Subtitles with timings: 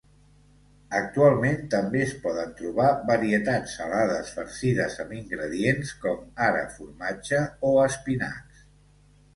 [0.99, 8.69] Actualment també es poden trobar varietats salades farcides amb ingredients com ara formatge o espinacs.